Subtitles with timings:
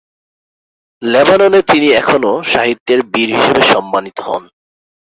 [1.01, 4.43] লেবাননে তিনি এখনও সাহিত্যের বীর হিসেবে সম্মানিত হন।